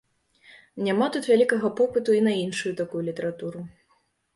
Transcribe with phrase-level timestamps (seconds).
[0.87, 3.69] Няма тут вялікага попыту і на іншую такую літаратуру.